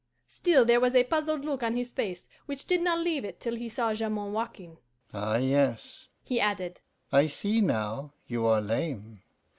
[0.27, 3.55] Still there was a puzzled look on his face, which did not leave it till
[3.55, 4.79] he saw Jamond walking.
[5.13, 6.81] 'Ah yes,' he added,
[7.11, 8.11] 'I see now.
[8.25, 9.21] You are lame.